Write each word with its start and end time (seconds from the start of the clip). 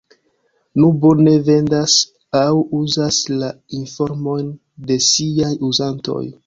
Nubo 0.79 1.11
ne 1.27 1.33
vendas 1.49 1.99
aŭ 2.41 2.47
uzas 2.81 3.23
la 3.45 3.53
informojn 3.83 4.53
de 4.91 5.03
siaj 5.11 5.55
uzantoj. 5.73 6.23